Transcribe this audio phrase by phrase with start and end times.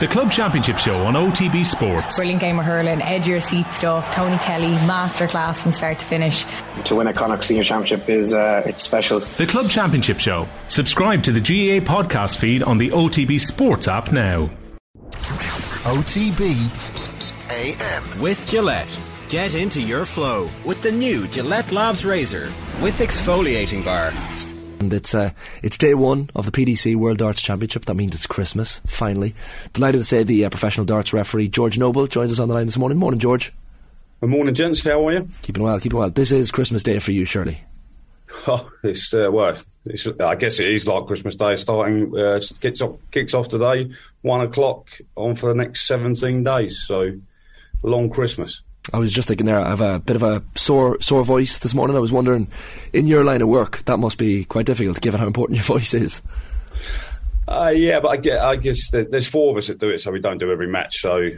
[0.00, 2.16] The Club Championship Show on OTB Sports.
[2.16, 4.10] Brilliant game of hurling, edge your seat stuff.
[4.14, 6.46] Tony Kelly, masterclass from start to finish.
[6.86, 9.20] To win a Connacht Senior Championship is uh, it's special.
[9.20, 10.48] The Club Championship Show.
[10.68, 14.48] Subscribe to the GAA podcast feed on the OTB Sports app now.
[15.84, 16.70] OTB
[17.50, 18.22] AM.
[18.22, 18.88] With Gillette.
[19.28, 24.12] Get into your flow with the new Gillette Labs Razor with exfoliating bar.
[24.80, 27.84] And it's uh, it's day one of the PDC World Darts Championship.
[27.84, 29.34] That means it's Christmas, finally.
[29.74, 32.64] Delighted to say the uh, professional darts referee, George Noble, joins us on the line
[32.64, 32.96] this morning.
[32.96, 33.52] Morning, George.
[34.22, 34.82] Good morning, gents.
[34.82, 35.28] How are you?
[35.42, 36.08] Keeping well, keeping well.
[36.08, 37.60] This is Christmas Day for you, surely.
[38.46, 41.56] Oh, it's uh, well, it's, I guess it is like Christmas Day.
[41.56, 43.92] Starting uh, kicks off kicks off today,
[44.22, 44.86] one o'clock
[45.16, 46.80] on for the next seventeen days.
[46.86, 47.10] So
[47.82, 48.62] long Christmas.
[48.92, 49.60] I was just thinking there.
[49.60, 51.96] I have a bit of a sore sore voice this morning.
[51.96, 52.48] I was wondering,
[52.92, 55.94] in your line of work, that must be quite difficult, given how important your voice
[55.94, 56.22] is.
[57.48, 60.12] Uh, yeah, but I, get, I guess there's four of us that do it, so
[60.12, 61.00] we don't do every match.
[61.00, 61.30] So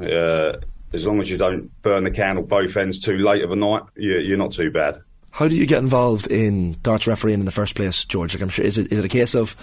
[0.00, 0.52] uh,
[0.92, 3.82] as long as you don't burn the candle both ends too late of a night,
[3.96, 5.00] you're, you're not too bad.
[5.30, 8.34] How do you get involved in darts refereeing in the first place, George?
[8.34, 9.54] Like I'm sure, is it is it a case of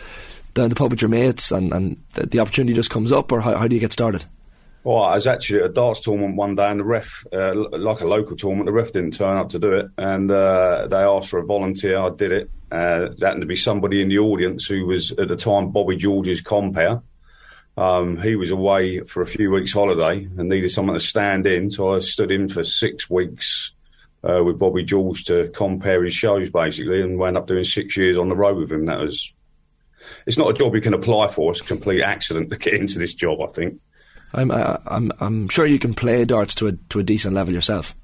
[0.54, 3.42] down the pub with your mates and, and the, the opportunity just comes up, or
[3.42, 4.24] how, how do you get started?
[4.88, 8.00] Well, I was actually at a darts tournament one day, and the ref, uh, like
[8.00, 11.28] a local tournament, the ref didn't turn up to do it, and uh, they asked
[11.28, 12.00] for a volunteer.
[12.00, 12.50] I did it.
[12.72, 15.98] Uh, there happened to be somebody in the audience who was at the time Bobby
[15.98, 17.02] George's compere.
[17.76, 21.70] Um, he was away for a few weeks' holiday and needed someone to stand in,
[21.70, 23.74] so I stood in for six weeks
[24.24, 28.18] uh, with Bobby George to compare his shows, basically, and wound up doing six years
[28.18, 28.86] on the road with him.
[28.86, 29.34] That was.
[30.26, 31.52] It's not a job you can apply for.
[31.52, 33.82] It's a complete accident to get into this job, I think.
[34.34, 37.54] I'm uh, I'm I'm sure you can play darts to a to a decent level
[37.54, 37.96] yourself.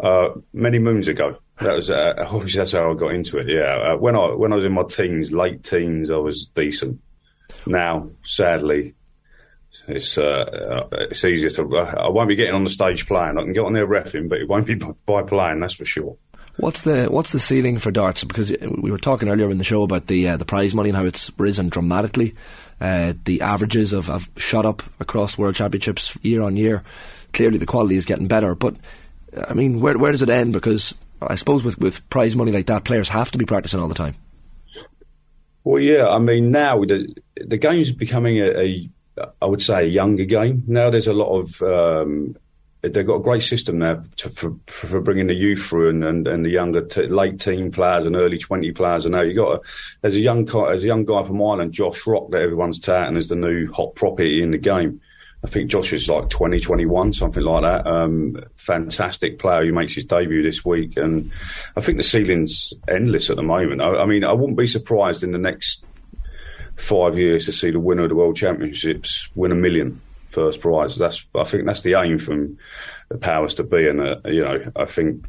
[0.00, 3.48] Uh, many moons ago, that was uh, obviously that's how I got into it.
[3.48, 7.00] Yeah, uh, when I when I was in my teens, late teens, I was decent.
[7.66, 8.94] Now, sadly,
[9.88, 11.76] it's uh, it's easier to.
[11.78, 13.38] I won't be getting on the stage playing.
[13.38, 14.74] I can get on there refing, but it won't be
[15.06, 15.60] by playing.
[15.60, 16.16] That's for sure.
[16.56, 18.24] What's the what's the ceiling for darts?
[18.24, 20.96] Because we were talking earlier in the show about the uh, the prize money and
[20.96, 22.34] how it's risen dramatically.
[22.80, 26.82] Uh, the averages have, have shot up across world championships year on year.
[27.32, 28.54] Clearly, the quality is getting better.
[28.54, 28.76] But
[29.48, 30.52] I mean, where where does it end?
[30.52, 33.88] Because I suppose with with prize money like that, players have to be practicing all
[33.88, 34.14] the time.
[35.64, 36.08] Well, yeah.
[36.08, 38.90] I mean, now the the game's becoming a, a
[39.40, 40.64] I would say a younger game.
[40.66, 42.36] Now there's a lot of um,
[42.82, 46.26] they've got a great system there to, for, for bringing the youth through and, and,
[46.26, 49.04] and the younger t- late teen players and early 20 players.
[49.04, 49.60] And now you got a,
[50.00, 53.28] there's a young there's a young guy from Ireland, Josh Rock, that everyone's touting as
[53.28, 55.00] the new hot property in the game.
[55.44, 57.86] I think Josh is like 20, 21, something like that.
[57.86, 60.96] Um, fantastic player who makes his debut this week.
[60.96, 61.32] And
[61.76, 63.80] I think the ceiling's endless at the moment.
[63.80, 65.84] I, I mean, I wouldn't be surprised in the next
[66.76, 70.00] five years to see the winner of the World Championships win a million
[70.32, 70.96] first prize.
[70.96, 72.58] That's I think that's the aim from
[73.08, 75.24] the powers to be, and uh, you know I think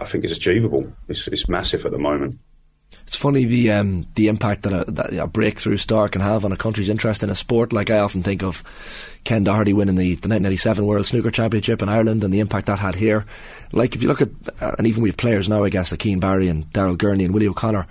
[0.00, 0.92] I think it's achievable.
[1.08, 2.38] It's, it's massive at the moment.
[3.06, 6.52] It's funny the um, the impact that a, that a, breakthrough star can have on
[6.52, 7.72] a country's interest in a sport.
[7.72, 8.62] Like I often think of
[9.24, 12.78] Ken Doherty winning the, the 1987 World Snooker Championship in Ireland and the impact that
[12.78, 13.24] had here.
[13.72, 14.28] Like if you look at,
[14.60, 17.24] uh, and even we have players now, I guess, like Keane Barry and Daryl Gurney
[17.24, 17.86] and Willie O'Connor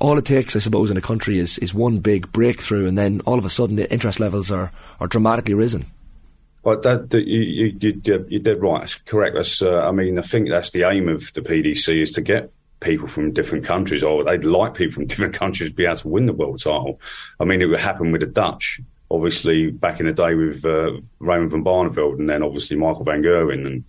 [0.00, 3.20] all it takes, I suppose, in a country is, is one big breakthrough, and then
[3.26, 5.86] all of a sudden the interest levels are, are dramatically risen.
[6.62, 8.80] Well, that, that you, you, you, you did right.
[8.80, 9.36] That's correct.
[9.36, 12.50] That's, uh, I mean, I think that's the aim of the PDC is to get
[12.80, 16.08] people from different countries, or they'd like people from different countries to be able to
[16.08, 17.00] win the world title.
[17.38, 18.80] I mean, it would happen with the Dutch,
[19.10, 23.22] obviously, back in the day with uh, Raymond van Barneveld, and then obviously Michael van
[23.22, 23.66] Gerwen.
[23.66, 23.84] And,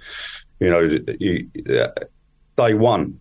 [0.59, 1.49] you know, you,
[1.79, 1.87] uh,
[2.57, 3.19] day one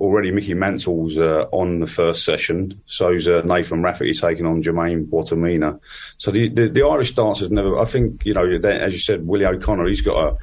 [0.00, 2.80] already Mickey Mansell's uh, on the first session.
[2.86, 5.78] So's uh, Nathan Rafferty taking on Jermaine Wattimena.
[6.18, 7.78] So the, the, the Irish dancers never.
[7.78, 9.88] I think you know, as you said, Willie O'Connor.
[9.88, 10.36] He's got a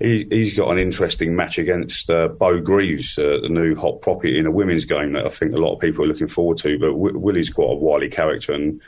[0.00, 4.38] he, has got an interesting match against uh, Beau Greaves, uh, the new hot property
[4.38, 6.78] in a women's game that I think a lot of people are looking forward to.
[6.78, 8.80] But w- Willie's quite a wily character, and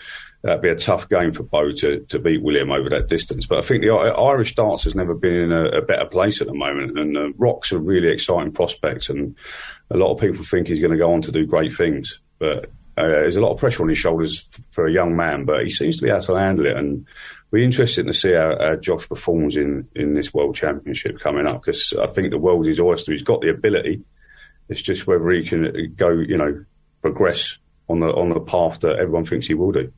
[0.43, 3.47] that'd be a tough game for Beau to, to beat William over that distance.
[3.47, 6.49] But I think the Irish dance has never been in a, a better place at
[6.49, 9.37] the moment, and uh, Rock's a really exciting prospect, and
[9.91, 12.19] a lot of people think he's going to go on to do great things.
[12.39, 12.67] But
[12.97, 15.71] uh, there's a lot of pressure on his shoulders for a young man, but he
[15.71, 16.77] seems to be able to handle it.
[16.77, 17.07] And
[17.51, 21.63] we're interested to see how, how Josh performs in, in this World Championship coming up
[21.63, 23.13] because I think the world's his oyster.
[23.13, 24.03] He's got the ability.
[24.69, 26.65] It's just whether he can go, you know,
[27.01, 27.59] progress
[27.89, 29.93] on the on the path that everyone thinks he will do.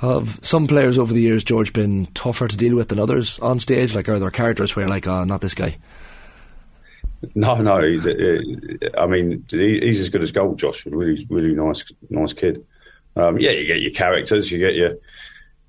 [0.00, 3.60] Have some players over the years, George, been tougher to deal with than others on
[3.60, 3.94] stage?
[3.94, 5.76] Like, are there characters where, like, oh, not this guy?
[7.34, 7.76] No, no.
[7.76, 10.86] I mean, he's as good as gold, Josh.
[10.86, 12.64] Really, really nice, nice kid.
[13.14, 14.94] Um, yeah, you get your characters, you get your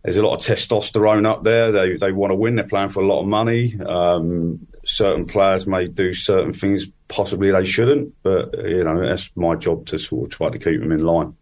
[0.04, 1.72] there's a lot of testosterone up there.
[1.72, 2.56] They they want to win.
[2.56, 3.80] They're playing for a lot of money.
[3.80, 9.56] Um, certain players may do certain things possibly they shouldn't, but you know that's my
[9.56, 11.36] job to sort of try to keep them in line.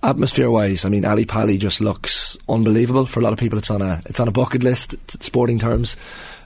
[0.00, 3.04] Atmosphere wise, I mean, Ally Pally just looks unbelievable.
[3.04, 5.96] For a lot of people, it's on a it's on a bucket list, sporting terms.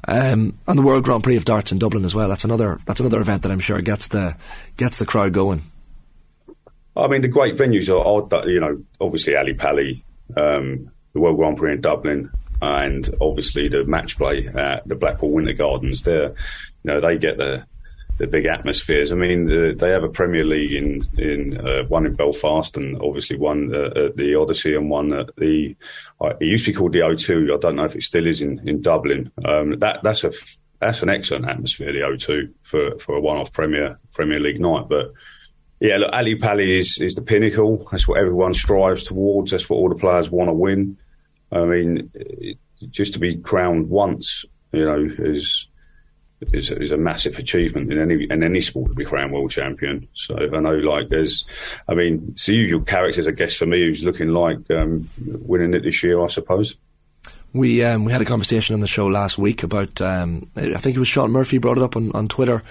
[0.08, 2.28] Um, and the World Grand Prix of Darts in Dublin as well.
[2.31, 4.37] That's another that's another event that I'm sure gets the
[4.78, 5.62] gets the crowd going.
[6.96, 10.05] I mean, the great venues are, are you know, obviously Ally Pally,
[10.37, 12.31] um, the World Grand Prix in Dublin,
[12.62, 16.02] and obviously the match play at the Blackpool Winter Gardens.
[16.02, 16.34] There, you
[16.84, 17.64] know, they get the
[18.22, 19.10] the big atmospheres.
[19.10, 22.96] I mean, uh, they have a Premier League in in uh, one in Belfast and
[23.02, 25.74] obviously one uh, at the Odyssey and one at the.
[26.20, 27.52] Uh, it used to be called the O2.
[27.52, 29.32] I don't know if it still is in in Dublin.
[29.44, 30.30] Um, that that's a
[30.78, 35.12] that's an excellent atmosphere, the O2 for for a one-off Premier Premier League night, but
[35.80, 37.88] yeah, look, Ally Pally is, is the pinnacle.
[37.90, 39.50] That's what everyone strives towards.
[39.50, 40.96] That's what all the players want to win.
[41.50, 42.08] I mean,
[42.88, 45.66] just to be crowned once, you know, is
[46.53, 50.09] is, is a massive achievement in any in any sport to be crowned world champion.
[50.15, 51.47] So I know, like, there's,
[51.89, 55.75] I mean, so you, your character's I guess, for me who's looking like um, winning
[55.75, 56.77] it this year, I suppose.
[57.55, 60.97] We um, we had a conversation on the show last week about um, I think
[60.97, 62.62] it was Shaun Murphy brought it up on, on Twitter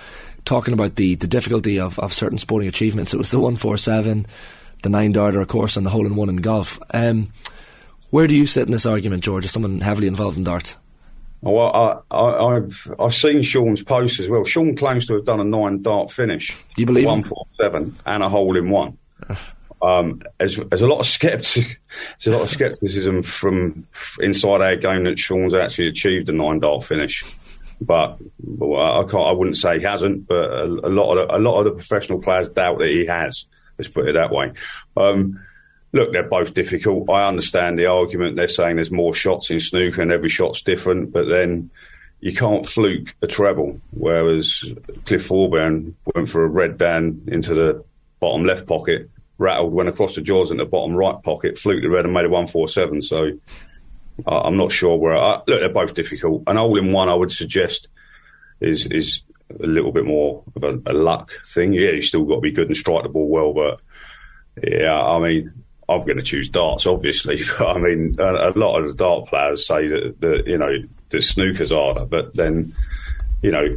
[0.45, 3.13] talking about the, the difficulty of, of certain sporting achievements.
[3.13, 4.25] It was the 147,
[4.83, 6.79] the nine darter, of course, and the hole in one in golf.
[6.93, 7.31] Um,
[8.09, 10.77] where do you sit in this argument, George, as someone heavily involved in darts?
[11.41, 14.43] Well, I, have I've seen Shaun's post as well.
[14.43, 16.55] Shaun claims to have done a nine dart finish.
[16.75, 18.97] Do you believe one four seven and a hole in one?
[19.83, 23.87] Um, there's, there's, a lot of skeptic, there's a lot of skepticism from
[24.19, 27.23] inside our game that Shaun's actually achieved a nine dart finish
[27.81, 28.19] but
[28.61, 29.27] I can't.
[29.27, 31.71] I wouldn't say he hasn't, but a, a, lot of the, a lot of the
[31.71, 33.45] professional players doubt that he has.
[33.77, 34.51] Let's put it that way.
[34.95, 35.43] Um,
[35.93, 37.09] look, they're both difficult.
[37.09, 38.35] I understand the argument.
[38.35, 41.69] They're saying there's more shots in snooker and every shot's different, but then
[42.21, 43.79] you can't fluke a treble.
[43.91, 44.63] Whereas
[45.05, 47.83] Cliff Thorburn went for a red band into the
[48.19, 51.89] bottom left pocket, rattled, went across the jaws in the bottom right pocket, fluked the
[51.89, 53.01] red and made a 147.
[53.01, 53.31] So
[54.27, 55.17] I'm not sure where.
[55.17, 56.43] I, look, they're both difficult.
[56.47, 57.87] An all in one, I would suggest,
[58.59, 59.21] is is
[59.59, 61.73] a little bit more of a, a luck thing.
[61.73, 63.81] Yeah, you still got to be good and strike the ball well, but
[64.63, 67.41] yeah, I mean, I'm going to choose darts, obviously.
[67.57, 70.71] But I mean, a, a, lot of the dart players say that, that you know
[71.09, 72.73] the snooker's harder, but then
[73.41, 73.67] you know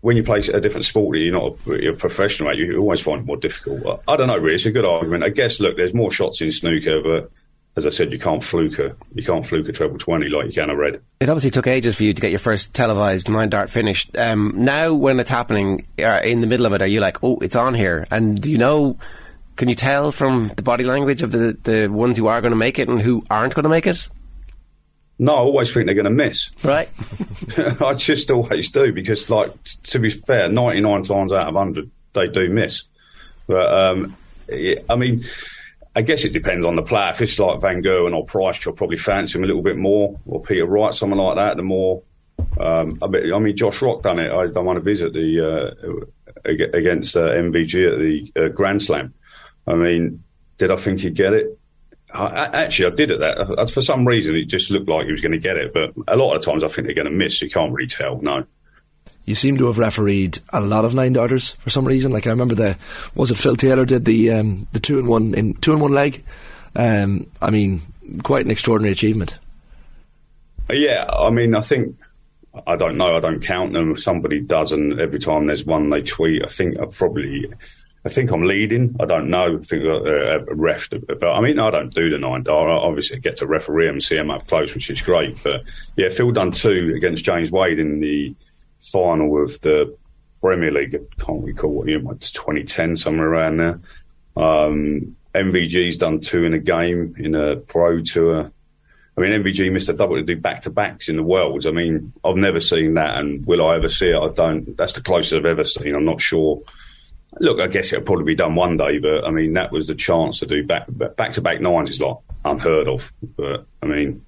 [0.00, 3.22] when you play a different sport, you're not a, you're a professional, you always find
[3.22, 4.02] it more difficult.
[4.06, 4.54] I don't know, really.
[4.54, 5.24] It's a good argument.
[5.24, 5.58] I guess.
[5.58, 7.30] Look, there's more shots in snooker, but
[7.76, 10.52] as I said, you can't fluke a you can't fluke a treble twenty like you
[10.52, 11.02] can a red.
[11.20, 14.08] It obviously took ages for you to get your first televised nine dart finish.
[14.16, 17.38] Um, now, when it's happening uh, in the middle of it, are you like, oh,
[17.38, 18.06] it's on here?
[18.10, 18.98] And you know?
[19.56, 22.56] Can you tell from the body language of the the ones who are going to
[22.56, 24.08] make it and who aren't going to make it?
[25.18, 26.50] No, I always think they're going to miss.
[26.62, 26.90] Right.
[27.80, 29.50] I just always do because, like,
[29.84, 32.84] to be fair, ninety nine times out of hundred they do miss.
[33.46, 34.16] But um,
[34.50, 35.24] I mean
[35.96, 37.10] I guess it depends on the player.
[37.10, 40.20] If it's like Van Gerwen or Price, you'll probably fancy him a little bit more,
[40.26, 41.56] or Peter Wright, someone like that.
[41.56, 42.02] The more,
[42.60, 44.30] um, I, mean, Josh Rock done it.
[44.30, 49.14] I, I want to visit the uh, against uh, MVG at the uh, Grand Slam.
[49.66, 50.22] I mean,
[50.58, 51.58] did I think he'd get it?
[52.12, 53.70] I, actually, I did at that.
[53.70, 55.74] For some reason, it just looked like he was going to get it.
[55.74, 57.42] But a lot of times, I think they're going to miss.
[57.42, 58.20] You can't really tell.
[58.22, 58.46] No
[59.26, 62.12] you seem to have refereed a lot of nine darters for some reason.
[62.12, 62.78] Like I remember the
[63.14, 65.92] was it Phil Taylor did the um, the two in one in two in one
[65.92, 66.24] leg.
[66.74, 67.82] Um, I mean,
[68.22, 69.38] quite an extraordinary achievement.
[70.70, 71.96] Yeah, I mean, I think
[72.66, 73.16] I don't know.
[73.16, 73.92] I don't count them.
[73.92, 77.46] If somebody does, and every time there's one they tweet, I think I probably.
[78.06, 78.94] I think I'm leading.
[79.00, 79.58] I don't know.
[79.58, 83.18] I think a, a ref, but I mean, I don't do the nine I Obviously,
[83.18, 85.42] get to referee and see them up close, which is great.
[85.42, 85.64] But
[85.96, 88.32] yeah, Phil done two against James Wade in the
[88.92, 89.96] final of the
[90.40, 90.94] Premier League.
[90.94, 93.80] I can't recall what year, it's 2010, somewhere around there.
[94.36, 98.52] Um, MVG's done two in a game in a pro tour.
[99.18, 101.66] I mean, MVG missed a double to do back to backs in the worlds.
[101.66, 104.16] I mean, I've never seen that, and will I ever see it?
[104.16, 104.76] I don't.
[104.76, 105.96] That's the closest I've ever seen.
[105.96, 106.62] I'm not sure.
[107.38, 109.94] Look, I guess it'll probably be done one day, but I mean, that was the
[109.94, 113.12] chance to do back back to back nines is like unheard of.
[113.36, 114.24] But I mean,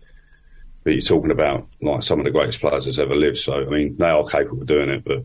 [0.84, 3.38] but you're talking about like some of the greatest players that's ever lived.
[3.38, 5.04] So I mean, they are capable of doing it.
[5.04, 5.24] But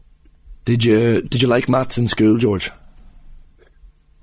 [0.65, 2.71] did you did you like maths in school, George?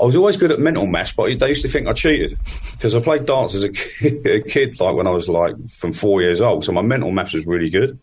[0.01, 2.39] I was always good at mental maths, but they used to think I cheated
[2.73, 5.93] because I played darts as a kid, a kid, like when I was like from
[5.93, 6.65] four years old.
[6.65, 7.99] So my mental maths was really good.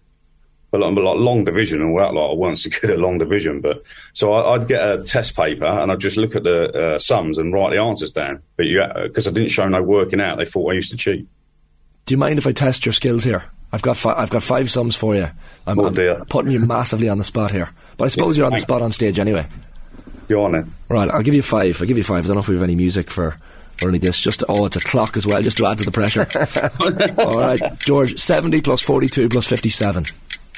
[0.69, 3.17] But like, like long division and all that, like I wasn't so good at long
[3.17, 3.61] division.
[3.61, 3.83] But
[4.13, 7.37] so I, would get a test paper and I'd just look at the uh, sums
[7.37, 8.41] and write the answers down.
[8.57, 11.25] But you because I didn't show no working out, they thought I used to cheat.
[12.05, 13.45] Do you mind if I test your skills here?
[13.71, 15.29] I've got fi- I've got five sums for you.
[15.65, 18.47] I'm, Oh, I'm putting you massively on the spot here, but I suppose Yeah, you're
[18.47, 19.45] on the spot on stage anyway.
[20.29, 20.65] You're on it.
[20.89, 21.81] Right, I'll give you five.
[21.81, 22.23] I'll give you five.
[22.25, 23.37] I don't know if we have any music for
[23.83, 24.19] or any this.
[24.19, 26.27] Just oh, it's a clock as well, just to add to the pressure.
[27.21, 28.17] All right, George.
[28.19, 30.05] Seventy plus forty-two plus fifty-seven.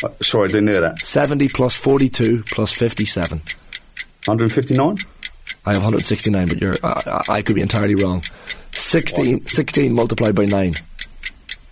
[0.04, 1.06] Uh, sorry, I didn't hear that.
[1.06, 3.42] Seventy plus forty-two plus fifty-seven.
[4.26, 4.98] 159?
[5.66, 8.24] I have 169, but you're, I, I could be entirely wrong.
[8.74, 10.76] 16, 16 multiplied by 9.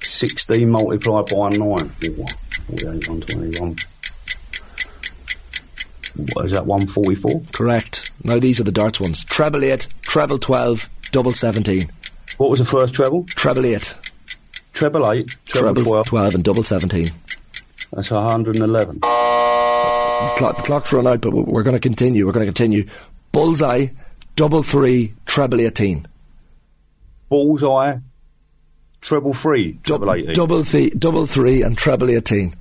[0.02, 1.62] 16 multiplied by 9.
[1.62, 1.78] Oh,
[2.68, 3.76] 48, 121.
[6.34, 7.42] What is that, 144?
[7.54, 8.12] Correct.
[8.24, 9.24] Now these are the darts ones.
[9.26, 11.92] Treble 8, treble 12, double 17.
[12.38, 13.24] What was the first treble?
[13.26, 13.96] Treble 8,
[14.74, 16.06] Treble 8, treble, treble 12.
[16.08, 17.08] 12, and double 17.
[17.94, 19.00] That's 111.
[19.00, 22.26] The, clock, the clock's run out, but we're- going to continue.
[22.26, 22.88] We're going to continue.
[23.32, 23.88] Bullseye,
[24.36, 26.06] double three, treble 18.
[27.30, 27.98] Bullseye,
[29.02, 30.34] treble 3, treble 18.
[30.34, 32.54] Double, th- double 3 and treble 18.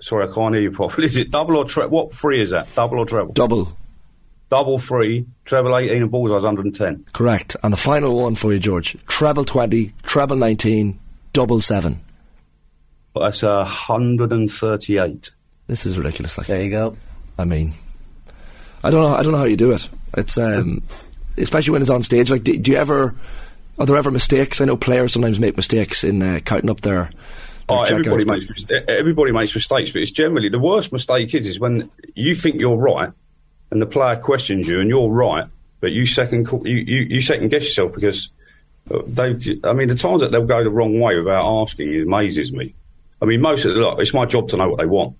[0.00, 1.06] Sorry, I can't hear you properly.
[1.06, 1.90] Is it double or treble?
[1.90, 2.72] What 3 is that?
[2.74, 3.32] Double or treble?
[3.32, 3.76] Double.
[4.48, 7.04] Double three, treble 18 and bullseye's 110.
[7.12, 7.54] Correct.
[7.62, 8.96] And the final one for you, George.
[9.06, 10.98] Treble 20, treble 19,
[11.32, 12.00] double 7.
[13.12, 15.30] But that's 138.
[15.66, 16.38] This is ridiculous.
[16.38, 16.96] Like, There you go.
[17.38, 17.74] I mean,
[18.82, 19.16] I don't know.
[19.16, 19.88] I don't know how you do it.
[20.16, 20.82] It's um,
[21.36, 22.30] especially when it's on stage.
[22.30, 23.14] Like, do, do you ever?
[23.78, 24.60] Are there ever mistakes?
[24.60, 27.10] I know players sometimes make mistakes in uh, counting up their.
[27.68, 31.60] their Oh, everybody makes everybody makes mistakes, but it's generally the worst mistake is is
[31.60, 33.10] when you think you're right
[33.70, 35.46] and the player questions you and you're right,
[35.80, 38.30] but you second you, you, you second guess yourself because
[38.92, 39.58] uh, they.
[39.62, 42.74] I mean, the times that they'll go the wrong way without asking it amazes me.
[43.22, 45.16] I mean, most of the lot, it's my job to know what they want,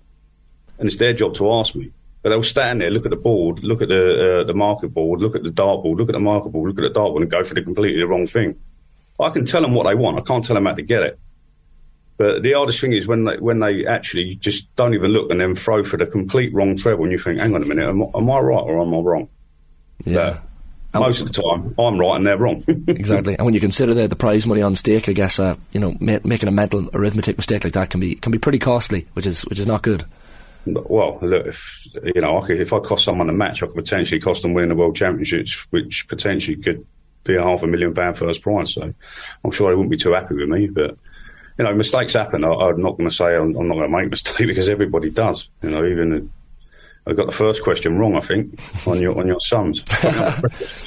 [0.79, 1.91] and it's their job to ask me.
[2.23, 5.21] But they'll stand there, look at the board, look at the uh, the market board,
[5.21, 7.23] look at the dart board, look at the market board, look at the dart board,
[7.23, 8.59] and go for the completely wrong thing.
[9.19, 10.17] I can tell them what they want.
[10.17, 11.19] I can't tell them how to get it.
[12.17, 15.39] But the hardest thing is when they when they actually just don't even look and
[15.41, 18.03] then throw for the complete wrong treble, and you think, "Hang on a minute, am,
[18.03, 19.27] I- am I right or am I wrong?"
[20.05, 20.29] Yeah.
[20.31, 20.50] But
[20.93, 22.63] most of the time, I'm right and they're wrong.
[22.87, 25.79] Exactly, and when you consider the, the prize money on stake, I guess uh, you
[25.79, 29.07] know ma- making a mental arithmetic mistake like that can be can be pretty costly,
[29.13, 30.05] which is which is not good.
[30.65, 33.75] well, look, if you know, I could, if I cost someone a match, I could
[33.75, 36.85] potentially cost them winning the world championships, which potentially could
[37.23, 38.73] be a half a million pound first prize.
[38.73, 38.93] So
[39.43, 40.97] I'm sure they wouldn't be too happy with me, but.
[41.57, 42.43] You know, mistakes happen.
[42.43, 44.67] I, I'm not going to say I'm, I'm not going to make a mistake because
[44.67, 45.47] everybody does.
[45.61, 46.31] You know, even
[47.07, 48.15] I got the first question wrong.
[48.15, 49.81] I think on your on your sums.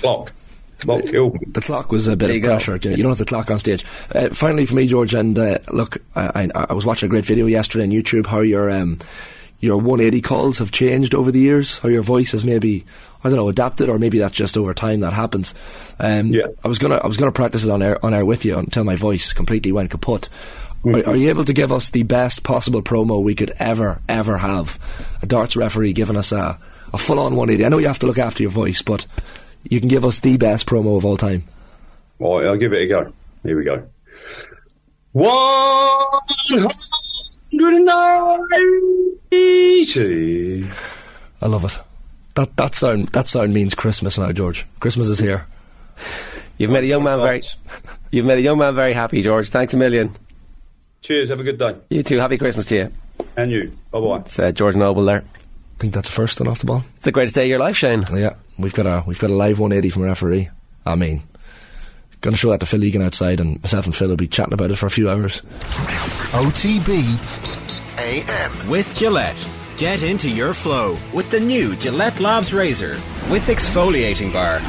[0.00, 0.32] clock,
[0.78, 1.46] clock killed me.
[1.48, 2.48] The clock was a bit There of you go.
[2.50, 2.76] pressure.
[2.76, 3.84] You, you don't have the clock on stage.
[4.14, 7.24] Uh, finally, for me, George, and uh, look, I, I, I was watching a great
[7.24, 8.26] video yesterday on YouTube.
[8.26, 8.98] How your um,
[9.60, 11.78] your 180 calls have changed over the years.
[11.78, 12.84] How your voice has maybe
[13.24, 15.54] I don't know adapted, or maybe that's just over time that happens.
[15.98, 16.46] Um, Yeah.
[16.64, 18.84] I was gonna I was gonna practice it on air on air with you until
[18.84, 20.28] my voice completely went kaput.
[20.84, 24.38] Are, are you able to give us the best possible promo we could ever ever
[24.38, 24.78] have?
[25.22, 26.58] A darts referee giving us a
[26.92, 27.64] a full on 180.
[27.64, 29.06] I know you have to look after your voice, but
[29.68, 31.44] you can give us the best promo of all time.
[32.20, 33.12] All right, I'll give it a go.
[33.42, 33.88] Here we go.
[35.12, 36.06] One
[37.60, 40.66] hundred eighty.
[41.40, 41.78] I love it.
[42.34, 44.66] That that sound that sound means Christmas now, George.
[44.80, 45.46] Christmas is here.
[46.58, 47.42] You've made a young man very.
[48.10, 49.48] You've made a young man very happy, George.
[49.48, 50.14] Thanks a million.
[51.04, 51.28] Cheers.
[51.28, 51.76] Have a good day.
[51.90, 52.18] You too.
[52.18, 52.92] Happy Christmas to you.
[53.36, 53.76] And you.
[53.90, 54.18] Bye bye.
[54.20, 55.22] It's uh, George Noble there.
[55.22, 56.82] I think that's the first one off the ball.
[56.96, 58.04] It's the greatest day of your life, Shane.
[58.10, 60.48] Yeah, we've got a we've got a live 180 from a referee.
[60.86, 61.22] I mean,
[62.22, 64.70] gonna show that to Phil Egan outside, and myself and Phil will be chatting about
[64.70, 65.42] it for a few hours.
[66.32, 67.20] OTB
[67.98, 68.70] AM.
[68.70, 69.36] With Gillette.
[69.76, 72.94] Get into your flow with the new Gillette Labs Razor
[73.28, 74.60] with exfoliating bar.